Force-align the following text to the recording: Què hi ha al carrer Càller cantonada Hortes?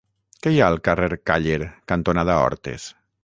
Què 0.45 0.53
hi 0.53 0.55
ha 0.61 0.69
al 0.73 0.77
carrer 0.87 1.09
Càller 1.31 1.69
cantonada 1.93 2.39
Hortes? 2.47 2.89